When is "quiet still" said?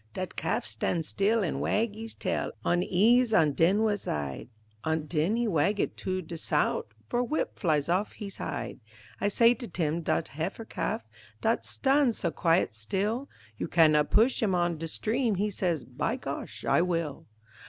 12.31-13.29